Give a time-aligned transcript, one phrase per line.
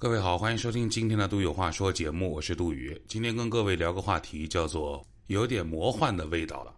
[0.00, 2.96] 各位好，欢迎收听今天的《杜有话说》节目，我是杜宇。
[3.08, 6.72] 今天跟各位聊个话题，叫做有点魔幻的味道了。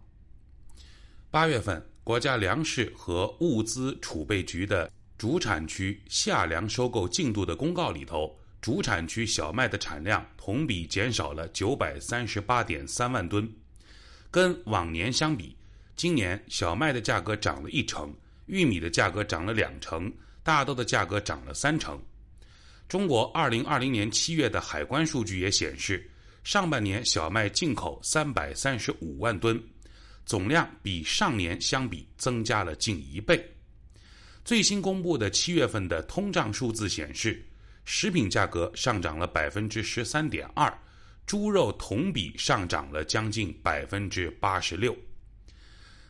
[1.29, 13.47] 八月份，国家粮食和物资储备局的主产区夏粮收购进度的公告里头，主产区小麦的产量同比减少了九百三十八点三万吨。
[14.31, 15.55] 跟往年相比，
[15.95, 18.11] 今年小麦的价格涨了一成，
[18.47, 20.11] 玉米的价格涨了两成，
[20.41, 22.01] 大豆的价格涨了三成。
[22.91, 26.05] 中国二零二零年七月的海关数据也显示，
[26.43, 29.57] 上半年小麦进口三百三十五万吨，
[30.25, 33.41] 总量比上年相比增加了近一倍。
[34.43, 37.41] 最新公布的七月份的通胀数字显示，
[37.85, 40.69] 食品价格上涨了百分之十三点二，
[41.25, 44.93] 猪肉同比上涨了将近百分之八十六。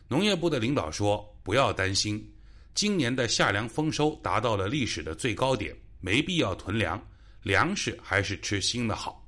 [0.08, 2.28] 农业部的领导说：“不要担心，
[2.74, 7.02] 今年的夏粮丰收达到了历史的最高点。”没必要囤粮，
[7.42, 9.26] 粮食还是吃新的好。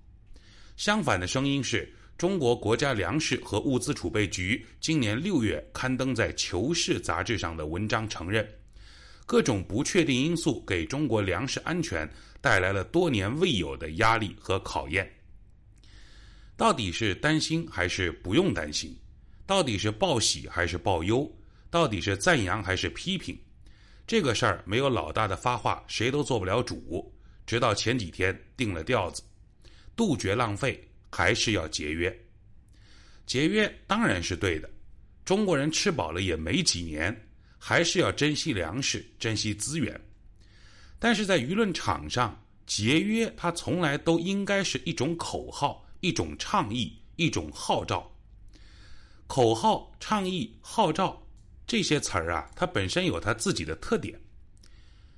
[0.77, 8.47] 相反的声音是中国国家粮食和物资储备局今年六月刊登在《求是》杂志上的文章承认，
[9.25, 12.08] 各种不确定因素给中国粮食安全
[12.41, 15.08] 带来了多年未有的压力和考验。
[16.56, 18.97] 到底是担心还是不用担心？
[19.47, 21.30] 到底是报喜还是报忧？
[21.70, 23.39] 到底是赞扬还是批评？
[24.06, 27.10] 这个事儿没有老大的发话，谁都做不了主。
[27.47, 29.22] 直到前几天定了调子，
[29.96, 32.14] 杜绝浪费还是要节约。
[33.27, 34.69] 节约当然是对的，
[35.24, 39.98] 中国人吃饱了也没几年，还是要珍惜粮食、珍惜资源。
[40.98, 48.11] 但是在舆论场上，节约它从来都应该是一种口号、一种倡议、一种号召。
[49.27, 51.23] 口号、倡议、号召。
[51.67, 54.20] 这些词儿啊，它本身有它自己的特点，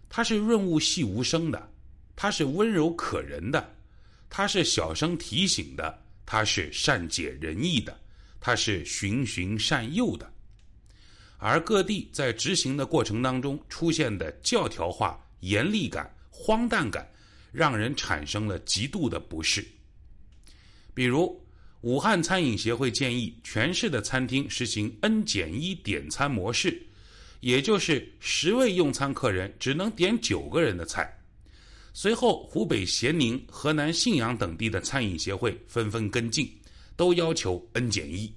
[0.08, 1.72] 它是润物细无声的，
[2.14, 3.76] 它是温柔可人的，
[4.30, 7.98] 它是小声提醒的，它是善解人意的，
[8.40, 10.32] 它是循循善诱的。
[11.38, 17.10] 而各地在执行的过程当中出现的教条化、严厉感、荒诞感，
[17.52, 19.66] 让人产生了极度的不适。
[20.94, 21.44] 比如。
[21.82, 26.84] 武汉餐饮协会建议全市的餐厅实行 N 减一点餐模式，
[27.40, 31.16] 也就是十位用餐客人只能点九个人的菜。
[31.92, 36.50] 随后，湖北咸宁、河南信阳等地的餐饮协会纷纷跟进，
[36.96, 38.34] 都要求 N 减一。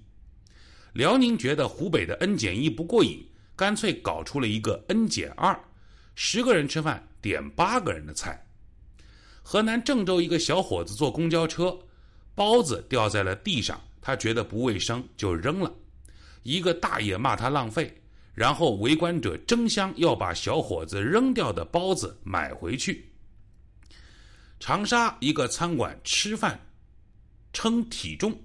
[0.94, 3.26] 辽宁觉得湖北的 N 减一不过瘾，
[3.56, 5.60] 干脆搞出了一个 N 减二，
[6.14, 8.46] 十个人吃饭点八个人的菜。
[9.42, 11.76] 河南郑州一个小伙子坐公交车。
[12.40, 15.70] 包子掉在了地上，他觉得不卫生就扔了。
[16.44, 17.94] 一个大爷骂他浪费，
[18.34, 23.12] 然后围观者争相要把小伙子扔掉的包子买回去。
[24.58, 26.58] 长沙一个餐馆吃饭
[27.52, 28.42] 称体重，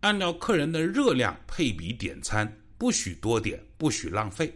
[0.00, 4.52] 按照客人的热量配比点餐，不许多点，不许浪费。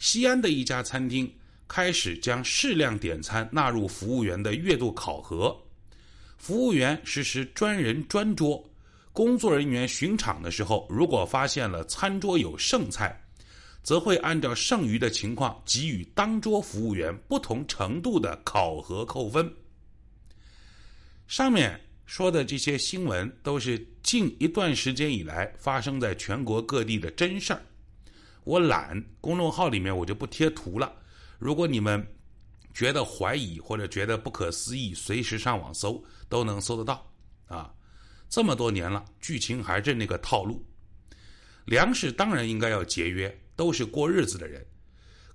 [0.00, 1.32] 西安的一家餐厅
[1.68, 5.56] 开始将适量点餐纳入服务员的月度考核。
[6.40, 8.66] 服务员实施专人专桌，
[9.12, 13.14] 工作人员巡场的时候，如果发现了餐桌有剩菜，
[13.82, 19.52] 则会按照剩余的情况给予当桌服务员不同程度的考核扣分。
[21.28, 27.60] 上面说的这些新闻都是近一段时间以来发生在全国各地的真事儿。
[28.44, 30.90] 我懒，公众号里面我就不贴图了。
[31.38, 32.02] 如果你们。
[32.72, 37.04] 觉得怀疑或者觉得不可思议，随时上网搜都能搜得到
[37.46, 37.72] 啊！
[38.28, 40.64] 这么多年了，剧情还是那个套路。
[41.64, 44.64] 粮食当然应该要节约，都是过日子的人，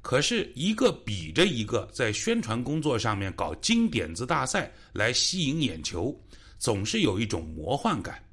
[0.01, 6.17] 可是一个比着一个，在宣传工作上面搞金点子大赛来吸引眼球，
[6.57, 8.23] 总是有一种魔幻感。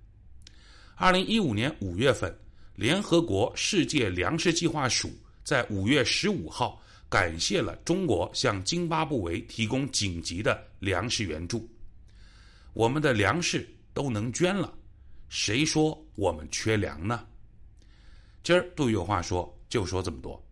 [0.94, 2.32] 二零一五年五月份，
[2.76, 5.10] 联合国世界粮食计划署
[5.42, 6.80] 在五月十五号。
[7.12, 11.68] 感谢了中国向津巴布韦提供紧急的粮食援助，
[12.72, 14.72] 我们的粮食都能捐了，
[15.28, 17.26] 谁说我们缺粮呢？
[18.42, 20.42] 今儿都有话说，就说这么多。